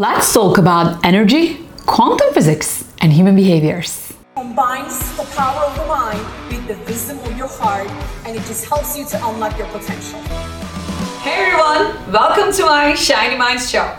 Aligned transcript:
Let's 0.00 0.32
talk 0.32 0.56
about 0.56 1.04
energy, 1.04 1.58
quantum 1.84 2.32
physics, 2.32 2.90
and 3.02 3.12
human 3.12 3.36
behaviors. 3.36 4.14
Combines 4.34 4.98
the 5.14 5.24
power 5.36 5.66
of 5.66 5.76
the 5.76 5.84
mind 5.84 6.18
with 6.48 6.66
the 6.68 6.90
wisdom 6.90 7.18
of 7.18 7.36
your 7.36 7.48
heart, 7.48 7.86
and 8.24 8.34
it 8.34 8.40
just 8.44 8.64
helps 8.64 8.96
you 8.96 9.04
to 9.04 9.16
unlock 9.28 9.58
your 9.58 9.66
potential. 9.66 10.18
Hey 11.20 11.44
everyone, 11.44 12.10
welcome 12.10 12.50
to 12.50 12.64
my 12.64 12.94
Shiny 12.94 13.36
Minds 13.36 13.68
show. 13.68 13.94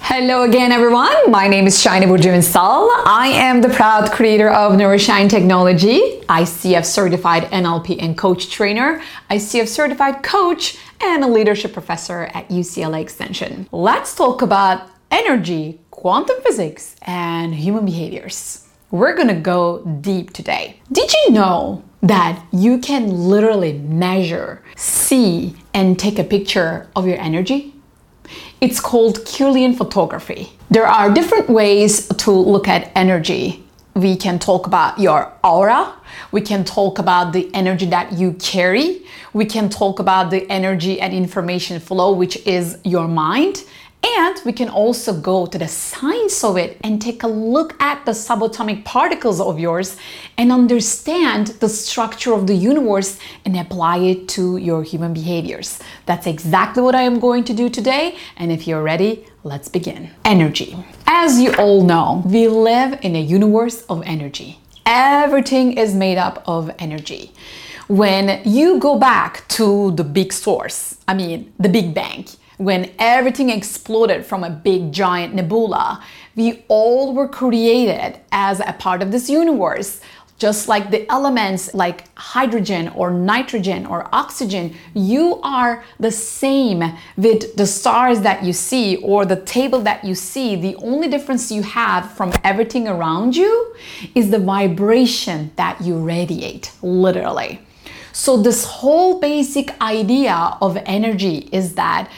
Hello 0.00 0.44
again, 0.44 0.72
everyone. 0.72 1.30
My 1.30 1.48
name 1.48 1.66
is 1.66 1.78
Shiny 1.78 2.06
Burjuvinsal. 2.06 2.88
I 3.04 3.28
am 3.34 3.60
the 3.60 3.68
proud 3.68 4.10
creator 4.10 4.48
of 4.48 4.72
Neuroshine 4.72 5.28
Technology, 5.28 6.22
ICF 6.30 6.86
certified 6.86 7.42
NLP 7.50 8.02
and 8.02 8.16
coach 8.16 8.48
trainer, 8.48 9.02
ICF 9.30 9.68
certified 9.68 10.22
coach, 10.22 10.78
and 11.02 11.22
a 11.22 11.28
leadership 11.28 11.74
professor 11.74 12.30
at 12.32 12.48
UCLA 12.48 13.02
Extension. 13.02 13.68
Let's 13.70 14.14
talk 14.14 14.40
about 14.40 14.88
energy, 15.12 15.78
quantum 15.90 16.40
physics, 16.42 16.96
and 17.02 17.54
human 17.54 17.84
behaviors. 17.84 18.66
We're 18.90 19.14
gonna 19.14 19.40
go 19.40 19.84
deep 20.00 20.32
today. 20.32 20.80
Did 20.90 21.12
you 21.12 21.32
know 21.32 21.84
that 22.02 22.42
you 22.50 22.78
can 22.78 23.10
literally 23.10 23.74
measure, 23.74 24.62
see, 24.74 25.54
and 25.72 25.98
take 25.98 26.18
a 26.18 26.24
picture 26.24 26.88
of 26.96 27.06
your 27.06 27.20
energy? 27.20 27.74
It's 28.60 28.80
called 28.80 29.18
Kirlian 29.20 29.76
photography. 29.76 30.48
There 30.70 30.86
are 30.86 31.12
different 31.12 31.48
ways 31.48 32.08
to 32.08 32.30
look 32.30 32.66
at 32.66 32.90
energy. 32.96 33.64
We 33.94 34.16
can 34.16 34.38
talk 34.38 34.66
about 34.66 34.98
your 34.98 35.32
aura. 35.44 35.94
We 36.30 36.40
can 36.40 36.64
talk 36.64 36.98
about 36.98 37.32
the 37.32 37.50
energy 37.54 37.86
that 37.86 38.12
you 38.12 38.32
carry. 38.34 39.04
We 39.34 39.44
can 39.44 39.68
talk 39.68 39.98
about 39.98 40.30
the 40.30 40.48
energy 40.50 41.00
and 41.00 41.12
information 41.12 41.80
flow, 41.80 42.12
which 42.12 42.36
is 42.46 42.78
your 42.84 43.08
mind. 43.08 43.64
And 44.04 44.40
we 44.44 44.52
can 44.52 44.68
also 44.68 45.12
go 45.12 45.46
to 45.46 45.58
the 45.58 45.68
science 45.68 46.42
of 46.42 46.56
it 46.56 46.76
and 46.82 47.00
take 47.00 47.22
a 47.22 47.28
look 47.28 47.80
at 47.80 48.04
the 48.04 48.12
subatomic 48.12 48.84
particles 48.84 49.40
of 49.40 49.60
yours 49.60 49.96
and 50.36 50.50
understand 50.50 51.48
the 51.60 51.68
structure 51.68 52.32
of 52.32 52.48
the 52.48 52.54
universe 52.54 53.18
and 53.44 53.56
apply 53.56 53.98
it 53.98 54.28
to 54.30 54.56
your 54.56 54.82
human 54.82 55.14
behaviors. 55.14 55.78
That's 56.06 56.26
exactly 56.26 56.82
what 56.82 56.96
I 56.96 57.02
am 57.02 57.20
going 57.20 57.44
to 57.44 57.54
do 57.54 57.68
today. 57.68 58.16
And 58.36 58.50
if 58.50 58.66
you're 58.66 58.82
ready, 58.82 59.24
let's 59.44 59.68
begin. 59.68 60.10
Energy. 60.24 60.76
As 61.06 61.40
you 61.40 61.54
all 61.54 61.84
know, 61.84 62.22
we 62.26 62.48
live 62.48 62.98
in 63.02 63.14
a 63.14 63.20
universe 63.20 63.82
of 63.82 64.02
energy. 64.04 64.58
Everything 64.84 65.78
is 65.78 65.94
made 65.94 66.18
up 66.18 66.42
of 66.46 66.74
energy. 66.80 67.32
When 67.86 68.42
you 68.44 68.78
go 68.78 68.98
back 68.98 69.46
to 69.48 69.92
the 69.92 70.04
big 70.04 70.32
source, 70.32 70.96
I 71.06 71.14
mean, 71.14 71.52
the 71.58 71.68
Big 71.68 71.94
Bang, 71.94 72.26
when 72.62 72.92
everything 72.98 73.50
exploded 73.50 74.24
from 74.24 74.44
a 74.44 74.50
big 74.50 74.92
giant 74.92 75.34
nebula, 75.34 76.02
we 76.36 76.64
all 76.68 77.12
were 77.12 77.26
created 77.26 78.20
as 78.30 78.60
a 78.60 78.72
part 78.78 79.02
of 79.02 79.10
this 79.10 79.28
universe. 79.28 80.00
Just 80.38 80.66
like 80.66 80.90
the 80.90 81.08
elements 81.10 81.72
like 81.72 82.04
hydrogen 82.16 82.88
or 82.96 83.10
nitrogen 83.10 83.86
or 83.86 84.08
oxygen, 84.12 84.74
you 84.94 85.40
are 85.42 85.84
the 86.00 86.10
same 86.10 86.82
with 87.16 87.54
the 87.56 87.66
stars 87.66 88.20
that 88.22 88.42
you 88.44 88.52
see 88.52 88.96
or 88.96 89.24
the 89.24 89.40
table 89.42 89.80
that 89.80 90.04
you 90.04 90.14
see. 90.14 90.56
The 90.56 90.74
only 90.76 91.08
difference 91.08 91.52
you 91.52 91.62
have 91.62 92.12
from 92.12 92.32
everything 92.42 92.88
around 92.88 93.36
you 93.36 93.74
is 94.14 94.30
the 94.30 94.38
vibration 94.38 95.52
that 95.56 95.80
you 95.80 95.98
radiate, 95.98 96.72
literally. 96.82 97.60
So, 98.12 98.36
this 98.36 98.64
whole 98.64 99.20
basic 99.20 99.80
idea 99.80 100.34
of 100.60 100.76
energy 100.84 101.48
is 101.50 101.74
that 101.76 102.10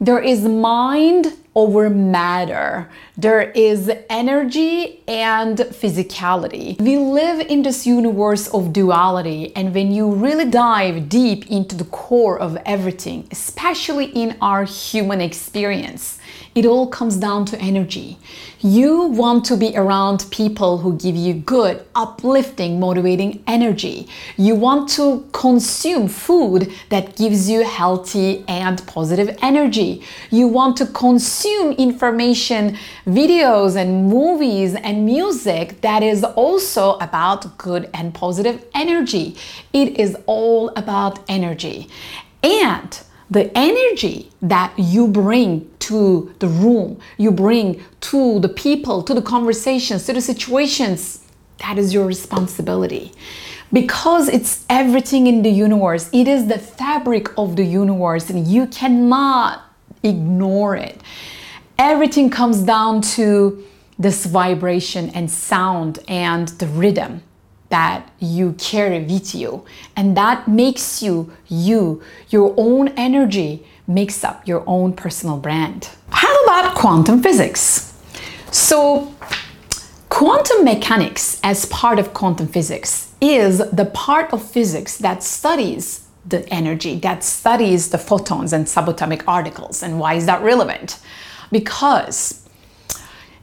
there 0.00 0.20
is 0.20 0.42
mind 0.42 1.32
over 1.56 1.88
matter. 1.88 2.88
There 3.16 3.50
is 3.52 3.90
energy 4.10 5.02
and 5.08 5.56
physicality. 5.56 6.78
We 6.78 6.98
live 6.98 7.40
in 7.40 7.62
this 7.62 7.86
universe 7.86 8.46
of 8.48 8.74
duality, 8.74 9.56
and 9.56 9.74
when 9.74 9.90
you 9.90 10.12
really 10.12 10.48
dive 10.50 11.08
deep 11.08 11.50
into 11.50 11.74
the 11.74 11.86
core 11.86 12.38
of 12.38 12.58
everything, 12.66 13.26
especially 13.30 14.04
in 14.04 14.36
our 14.42 14.64
human 14.64 15.22
experience, 15.22 16.18
it 16.54 16.66
all 16.66 16.88
comes 16.88 17.16
down 17.16 17.46
to 17.46 17.58
energy. 17.58 18.18
You 18.60 19.02
want 19.08 19.44
to 19.46 19.56
be 19.56 19.76
around 19.76 20.26
people 20.30 20.78
who 20.78 20.96
give 20.96 21.14
you 21.14 21.34
good, 21.34 21.84
uplifting, 21.94 22.80
motivating 22.80 23.42
energy. 23.46 24.08
You 24.36 24.54
want 24.54 24.88
to 24.90 25.26
consume 25.32 26.08
food 26.08 26.72
that 26.88 27.16
gives 27.16 27.48
you 27.48 27.62
healthy 27.64 28.44
and 28.48 28.84
positive 28.86 29.36
energy. 29.42 30.02
You 30.30 30.48
want 30.48 30.78
to 30.78 30.86
consume 30.86 31.45
information, 31.78 32.76
videos, 33.06 33.76
and 33.76 34.08
movies 34.08 34.74
and 34.74 35.06
music 35.06 35.80
that 35.80 36.02
is 36.02 36.24
also 36.24 36.98
about 36.98 37.58
good 37.58 37.88
and 37.94 38.14
positive 38.14 38.64
energy. 38.74 39.36
It 39.72 39.98
is 39.98 40.16
all 40.26 40.70
about 40.70 41.18
energy. 41.28 41.88
And 42.42 43.00
the 43.30 43.50
energy 43.56 44.30
that 44.42 44.72
you 44.78 45.08
bring 45.08 45.70
to 45.80 46.34
the 46.38 46.48
room, 46.48 46.98
you 47.16 47.30
bring 47.30 47.82
to 48.00 48.38
the 48.40 48.48
people, 48.48 49.02
to 49.02 49.14
the 49.14 49.22
conversations, 49.22 50.06
to 50.06 50.12
the 50.12 50.20
situations, 50.20 51.24
that 51.58 51.78
is 51.78 51.92
your 51.92 52.06
responsibility. 52.06 53.12
Because 53.72 54.28
it's 54.28 54.64
everything 54.70 55.26
in 55.26 55.42
the 55.42 55.50
universe, 55.50 56.08
it 56.12 56.28
is 56.28 56.46
the 56.46 56.58
fabric 56.58 57.36
of 57.36 57.56
the 57.56 57.64
universe, 57.64 58.30
and 58.30 58.46
you 58.46 58.66
cannot 58.68 59.62
ignore 60.04 60.76
it. 60.76 61.00
Everything 61.78 62.30
comes 62.30 62.62
down 62.62 63.02
to 63.02 63.62
this 63.98 64.24
vibration 64.26 65.10
and 65.10 65.30
sound 65.30 65.98
and 66.08 66.48
the 66.48 66.66
rhythm 66.66 67.22
that 67.68 68.10
you 68.18 68.52
carry 68.58 69.02
with 69.02 69.34
you. 69.34 69.64
And 69.94 70.16
that 70.16 70.48
makes 70.48 71.02
you 71.02 71.32
you. 71.48 72.02
Your 72.30 72.54
own 72.56 72.88
energy 72.88 73.66
makes 73.86 74.24
up 74.24 74.46
your 74.46 74.62
own 74.66 74.92
personal 74.92 75.36
brand. 75.36 75.90
How 76.10 76.34
about 76.44 76.76
quantum 76.76 77.22
physics? 77.22 77.92
So, 78.50 79.14
quantum 80.08 80.64
mechanics, 80.64 81.40
as 81.42 81.66
part 81.66 81.98
of 81.98 82.14
quantum 82.14 82.48
physics, 82.48 83.12
is 83.20 83.58
the 83.70 83.86
part 83.86 84.32
of 84.32 84.42
physics 84.42 84.96
that 84.98 85.22
studies 85.22 86.06
the 86.24 86.48
energy, 86.48 86.98
that 87.00 87.22
studies 87.22 87.90
the 87.90 87.98
photons 87.98 88.52
and 88.52 88.66
subatomic 88.66 89.24
particles. 89.24 89.82
And 89.82 90.00
why 90.00 90.14
is 90.14 90.26
that 90.26 90.42
relevant? 90.42 90.98
Because 91.50 92.46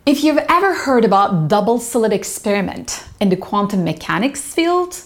if 0.06 0.24
you've 0.24 0.46
ever 0.50 0.74
heard 0.74 1.06
about 1.06 1.48
double 1.48 1.80
slit 1.80 2.12
experiment 2.12 3.06
in 3.22 3.30
the 3.30 3.38
quantum 3.38 3.84
mechanics 3.84 4.54
field, 4.54 5.02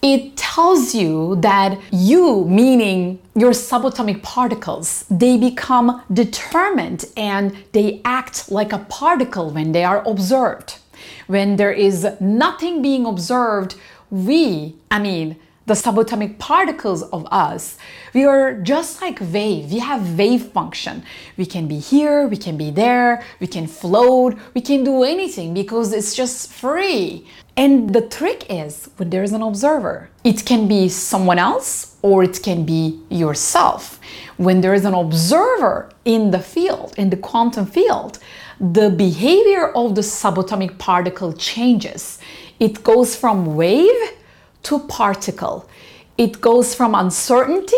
it 0.00 0.36
tells 0.36 0.94
you 0.94 1.36
that 1.40 1.76
you, 1.90 2.44
meaning 2.44 3.18
your 3.34 3.50
subatomic 3.50 4.22
particles, 4.22 5.04
they 5.10 5.36
become 5.36 6.02
determined 6.12 7.04
and 7.16 7.56
they 7.72 8.00
act 8.04 8.50
like 8.50 8.72
a 8.72 8.78
particle 8.88 9.50
when 9.50 9.72
they 9.72 9.82
are 9.82 10.06
observed. 10.08 10.78
When 11.26 11.56
there 11.56 11.72
is 11.72 12.06
nothing 12.20 12.80
being 12.80 13.06
observed, 13.06 13.74
we, 14.10 14.76
I 14.90 15.00
mean, 15.00 15.36
the 15.68 15.74
subatomic 15.74 16.38
particles 16.38 17.02
of 17.02 17.26
us, 17.30 17.76
we 18.14 18.24
are 18.24 18.54
just 18.54 19.00
like 19.02 19.20
wave. 19.20 19.70
We 19.70 19.78
have 19.78 20.18
wave 20.18 20.46
function. 20.46 21.04
We 21.36 21.46
can 21.46 21.68
be 21.68 21.78
here, 21.78 22.26
we 22.26 22.36
can 22.36 22.56
be 22.56 22.70
there, 22.70 23.22
we 23.38 23.46
can 23.46 23.66
float, 23.66 24.36
we 24.54 24.62
can 24.62 24.82
do 24.82 25.04
anything 25.04 25.54
because 25.54 25.92
it's 25.92 26.14
just 26.14 26.50
free. 26.50 27.26
And 27.56 27.92
the 27.92 28.02
trick 28.02 28.46
is 28.48 28.88
when 28.96 29.10
there's 29.10 29.32
an 29.32 29.42
observer, 29.42 30.08
it 30.24 30.44
can 30.46 30.68
be 30.68 30.88
someone 30.88 31.38
else 31.38 31.96
or 32.02 32.24
it 32.24 32.42
can 32.42 32.64
be 32.64 33.00
yourself. 33.10 34.00
When 34.38 34.60
there 34.60 34.74
is 34.74 34.84
an 34.84 34.94
observer 34.94 35.90
in 36.04 36.30
the 36.30 36.38
field, 36.38 36.94
in 36.96 37.10
the 37.10 37.16
quantum 37.16 37.66
field, 37.66 38.18
the 38.60 38.90
behavior 38.90 39.68
of 39.68 39.94
the 39.94 40.00
subatomic 40.00 40.78
particle 40.78 41.32
changes. 41.32 42.18
It 42.58 42.82
goes 42.82 43.14
from 43.14 43.54
wave 43.54 44.17
to 44.64 44.78
particle. 44.80 45.68
It 46.16 46.40
goes 46.40 46.74
from 46.74 46.94
uncertainty 46.94 47.76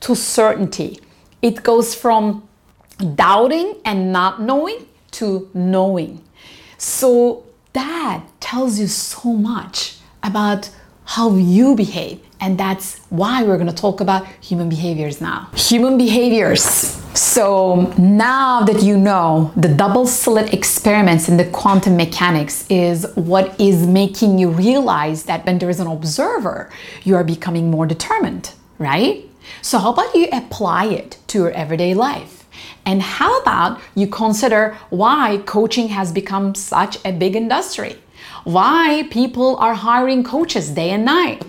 to 0.00 0.14
certainty. 0.14 1.00
It 1.40 1.62
goes 1.62 1.94
from 1.94 2.48
doubting 3.14 3.76
and 3.84 4.12
not 4.12 4.40
knowing 4.40 4.86
to 5.12 5.50
knowing. 5.54 6.22
So 6.78 7.44
that 7.72 8.24
tells 8.40 8.78
you 8.78 8.86
so 8.86 9.32
much 9.32 9.98
about 10.22 10.70
how 11.04 11.34
you 11.34 11.74
behave. 11.74 12.20
And 12.40 12.58
that's 12.58 12.98
why 13.10 13.42
we're 13.42 13.58
gonna 13.58 13.72
talk 13.72 14.00
about 14.00 14.26
human 14.40 14.68
behaviors 14.68 15.20
now. 15.20 15.48
Human 15.54 15.98
behaviors 15.98 17.01
so 17.14 17.92
now 17.98 18.62
that 18.62 18.82
you 18.82 18.96
know 18.96 19.52
the 19.54 19.68
double 19.68 20.06
slit 20.06 20.54
experiments 20.54 21.28
in 21.28 21.36
the 21.36 21.44
quantum 21.44 21.96
mechanics 21.96 22.66
is 22.70 23.06
what 23.14 23.60
is 23.60 23.86
making 23.86 24.38
you 24.38 24.48
realize 24.48 25.24
that 25.24 25.44
when 25.44 25.58
there 25.58 25.68
is 25.68 25.78
an 25.78 25.86
observer, 25.86 26.70
you 27.02 27.14
are 27.14 27.24
becoming 27.24 27.70
more 27.70 27.84
determined, 27.84 28.52
right? 28.78 29.28
So 29.60 29.78
how 29.78 29.92
about 29.92 30.14
you 30.14 30.28
apply 30.32 30.86
it 30.86 31.18
to 31.28 31.38
your 31.38 31.50
everyday 31.50 31.92
life? 31.92 32.46
And 32.86 33.02
how 33.02 33.40
about 33.40 33.80
you 33.94 34.06
consider 34.06 34.76
why 34.88 35.42
coaching 35.44 35.88
has 35.88 36.12
become 36.12 36.54
such 36.54 36.98
a 37.04 37.12
big 37.12 37.36
industry? 37.36 37.96
Why 38.44 39.06
people 39.10 39.56
are 39.56 39.74
hiring 39.74 40.24
coaches 40.24 40.70
day 40.70 40.90
and 40.90 41.04
night? 41.04 41.44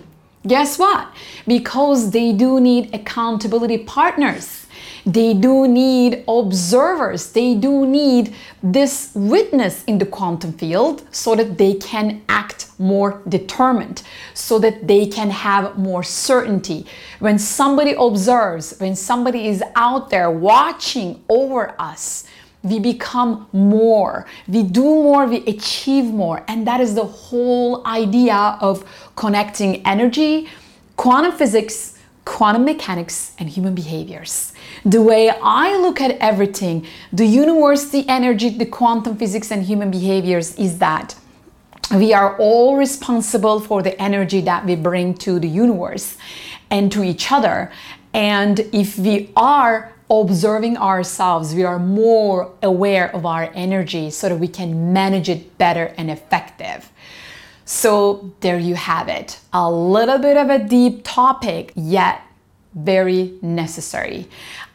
Guess 0.46 0.78
what? 0.78 1.08
Because 1.48 2.12
they 2.12 2.34
do 2.34 2.60
need 2.60 2.94
accountability 2.94 3.78
partners. 3.78 4.63
They 5.06 5.34
do 5.34 5.68
need 5.68 6.24
observers. 6.28 7.32
They 7.34 7.56
do 7.56 7.86
need 7.86 8.34
this 8.62 9.12
witness 9.14 9.84
in 9.84 9.98
the 9.98 10.06
quantum 10.06 10.54
field 10.54 11.04
so 11.12 11.36
that 11.36 11.58
they 11.58 11.74
can 11.74 12.22
act 12.30 12.68
more 12.80 13.22
determined, 13.28 14.02
so 14.34 14.60
that 14.60 14.88
they 14.88 15.06
can 15.06 15.30
have 15.30 15.78
more 15.78 16.04
certainty. 16.04 16.86
When 17.20 17.38
somebody 17.38 17.96
observes, 17.98 18.76
when 18.80 18.96
somebody 18.96 19.48
is 19.48 19.62
out 19.76 20.10
there 20.10 20.32
watching 20.32 21.22
over 21.28 21.76
us, 21.80 22.26
we 22.64 22.80
become 22.80 23.48
more, 23.52 24.26
we 24.48 24.64
do 24.64 24.84
more, 24.84 25.26
we 25.26 25.46
achieve 25.46 26.06
more. 26.06 26.46
And 26.48 26.66
that 26.66 26.80
is 26.80 26.96
the 26.96 27.06
whole 27.06 27.86
idea 27.86 28.58
of 28.62 28.86
connecting 29.18 29.86
energy, 29.86 30.48
quantum 30.96 31.34
physics, 31.34 31.93
quantum 32.26 32.64
mechanics, 32.66 33.34
and 33.38 33.50
human 33.50 33.76
behaviors. 33.76 34.54
The 34.86 35.02
way 35.02 35.30
I 35.30 35.76
look 35.78 36.00
at 36.00 36.18
everything, 36.20 36.86
the 37.12 37.26
universe, 37.26 37.90
the 37.90 38.08
energy, 38.08 38.50
the 38.50 38.66
quantum 38.66 39.18
physics, 39.18 39.52
and 39.52 39.64
human 39.64 39.92
behaviors 39.92 40.56
is 40.56 40.80
that 40.80 41.16
we 41.94 42.14
are 42.14 42.38
all 42.38 42.78
responsible 42.78 43.60
for 43.60 43.84
the 43.84 44.00
energy 44.02 44.42
that 44.42 44.66
we 44.66 44.76
bring 44.76 45.14
to 45.16 45.40
the 45.40 45.50
universe 45.50 46.18
and 46.72 46.92
to 46.92 47.04
each 47.04 47.32
other. 47.32 47.72
And 48.14 48.60
if 48.72 48.98
we 48.98 49.32
are 49.36 49.94
observing 50.10 50.78
ourselves, 50.78 51.54
we 51.54 51.64
are 51.64 51.80
more 51.80 52.52
aware 52.62 53.14
of 53.16 53.26
our 53.26 53.52
energy 53.54 54.10
so 54.12 54.30
that 54.30 54.38
we 54.38 54.48
can 54.48 54.94
manage 54.94 55.30
it 55.30 55.58
better 55.58 55.94
and 55.98 56.10
effective. 56.10 56.90
So 57.66 58.34
there 58.42 58.60
you 58.60 58.76
have 58.76 59.08
it. 59.08 59.40
A 59.54 59.72
little 59.72 60.18
bit 60.18 60.38
of 60.38 60.50
a 60.50 60.60
deep 60.60 61.02
topic, 61.04 61.72
yet 61.76 62.22
very 62.74 63.34
necessary. 63.42 64.28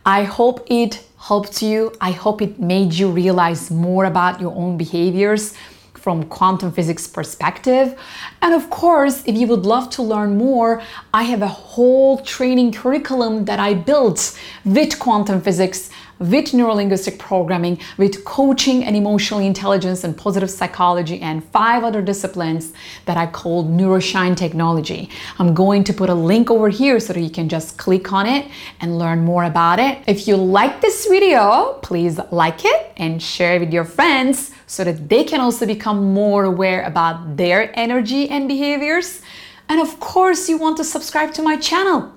I 0.07 0.25
hope 0.25 0.67
it 0.71 1.05
helped 1.19 1.63
you. 1.63 1.93
I 2.01 2.13
hope 2.13 2.41
it 2.41 2.59
made 2.59 2.95
you 2.95 3.11
realize 3.11 3.71
more 3.71 4.05
about 4.05 4.41
your 4.41 4.55
own 4.55 4.79
behaviors 4.79 5.55
from 5.95 6.23
quantum 6.25 6.73
physics 6.73 7.07
perspective. 7.07 7.99
And 8.41 8.55
of 8.55 8.71
course, 8.71 9.23
if 9.27 9.37
you 9.37 9.47
would 9.49 9.67
love 9.67 9.91
to 9.91 10.03
learn 10.03 10.39
more, 10.39 10.81
I 11.13 11.25
have 11.25 11.43
a 11.43 11.49
whole 11.49 12.19
training 12.19 12.73
curriculum 12.73 13.45
that 13.47 13.59
I 13.59 13.75
built 13.75 14.39
with 14.65 14.99
quantum 14.99 15.43
physics 15.43 15.91
with 16.19 16.53
neurolinguistic 16.53 17.19
programming, 17.19 17.79
with 17.97 18.25
coaching 18.25 18.85
and 18.85 18.97
emotional 18.97 19.41
intelligence 19.41 20.05
and 20.05 20.17
positive 20.17 20.51
psychology, 20.51 21.21
and 21.21 21.45
five 21.45 21.85
other 21.85 22.03
disciplines 22.03 22.73
that 23.07 23.17
I 23.17 23.27
call 23.27 23.65
Neuroshine 23.65 24.37
Technology. 24.37 25.11
I'm 25.39 25.55
going 25.55 25.85
to 25.85 25.93
put 25.93 26.11
a 26.11 26.15
link 26.15 26.51
over 26.51 26.69
here 26.69 26.99
so 27.01 27.13
that 27.13 27.21
you 27.21 27.31
can 27.31 27.49
just 27.49 27.79
click 27.79 28.13
on 28.13 28.27
it 28.27 28.47
and 28.81 28.99
learn 28.99 29.25
more 29.25 29.45
about 29.45 29.79
it. 29.79 29.99
If 30.07 30.27
you 30.27 30.37
like 30.37 30.81
this 30.81 31.07
video, 31.07 31.79
please 31.83 32.19
like 32.31 32.65
it 32.65 32.93
and 32.97 33.23
share 33.23 33.57
it 33.57 33.61
with 33.61 33.73
your 33.73 33.85
friends 33.85 34.53
so 34.67 34.85
that 34.85 35.09
they 35.09 35.25
can 35.25 35.41
also 35.41 35.67
become 35.67 36.13
more 36.13 36.45
aware 36.45 36.83
about 36.83 37.37
their 37.37 37.71
energy 37.79 38.29
and 38.29 38.49
behaviors. 38.49 39.23
And 39.69 39.81
of 39.81 40.01
course, 40.01 40.49
you 40.49 40.59
want 40.59 40.77
to 40.79 40.85
subscribe 40.85 41.33
to 41.35 41.43
my 41.43 41.57
channel. 41.57 42.13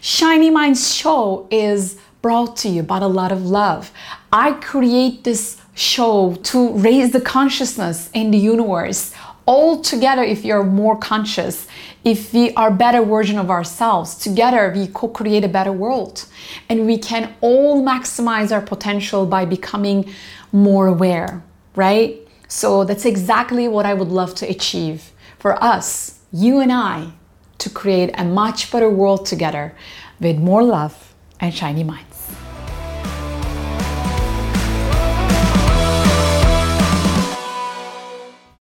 Shiny 0.00 0.50
Minds 0.50 0.94
Show 0.94 1.46
is 1.50 1.98
brought 2.22 2.56
to 2.58 2.68
you 2.68 2.82
by 2.82 2.98
a 2.98 3.08
lot 3.08 3.32
of 3.32 3.44
love. 3.44 3.92
I 4.32 4.52
create 4.52 5.24
this 5.24 5.60
show 5.74 6.36
to 6.44 6.72
raise 6.74 7.10
the 7.10 7.20
consciousness 7.20 8.08
in 8.14 8.30
the 8.30 8.38
universe. 8.38 9.12
All 9.44 9.82
together, 9.82 10.22
if 10.22 10.44
you're 10.44 10.62
more 10.62 10.96
conscious, 10.96 11.66
if 12.04 12.32
we 12.32 12.54
are 12.54 12.70
better 12.70 13.02
version 13.02 13.38
of 13.38 13.50
ourselves, 13.50 14.14
together 14.14 14.72
we 14.74 14.86
co-create 14.86 15.44
a 15.44 15.48
better 15.48 15.72
world. 15.72 16.26
And 16.68 16.86
we 16.86 16.96
can 16.96 17.34
all 17.40 17.82
maximize 17.82 18.52
our 18.52 18.62
potential 18.62 19.26
by 19.26 19.44
becoming 19.44 20.08
more 20.52 20.86
aware, 20.86 21.42
right? 21.74 22.20
So 22.46 22.84
that's 22.84 23.04
exactly 23.04 23.66
what 23.66 23.84
I 23.84 23.94
would 23.94 24.08
love 24.08 24.34
to 24.36 24.48
achieve 24.48 25.10
for 25.38 25.62
us, 25.62 26.20
you 26.32 26.60
and 26.60 26.70
I, 26.70 27.12
to 27.58 27.70
create 27.70 28.10
a 28.14 28.24
much 28.24 28.70
better 28.70 28.90
world 28.90 29.26
together 29.26 29.74
with 30.20 30.38
more 30.38 30.62
love 30.62 31.14
and 31.40 31.52
shiny 31.52 31.82
minds. 31.82 32.11